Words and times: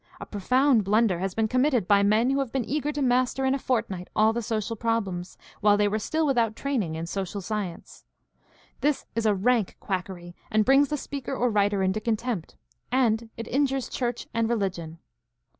A 0.19 0.25
profound 0.25 0.83
blunder 0.83 1.19
has 1.19 1.35
been 1.35 1.47
com 1.47 1.61
mitted 1.61 1.87
by 1.87 2.01
men 2.01 2.31
who 2.31 2.39
have 2.39 2.51
been 2.51 2.65
eager 2.67 2.91
to 2.91 3.03
master 3.03 3.45
in 3.45 3.53
a 3.53 3.59
fortnight 3.59 4.07
all 4.15 4.33
the 4.33 4.41
social 4.41 4.75
problems, 4.75 5.37
while 5.59 5.77
they 5.77 5.87
were 5.87 5.99
still 5.99 6.25
without 6.25 6.55
training 6.55 6.95
in 6.95 7.05
social 7.05 7.39
science. 7.39 8.03
This 8.79 9.05
is 9.13 9.29
rank 9.29 9.77
quackery 9.79 10.35
and 10.49 10.65
brings 10.65 10.89
the 10.89 10.97
speaker 10.97 11.35
or 11.35 11.51
writer 11.51 11.83
into 11.83 12.01
contempt, 12.01 12.55
and 12.91 13.29
it 13.37 13.47
injures 13.47 13.89
church 13.89 14.25
and 14.33 14.49
religion. 14.49 14.97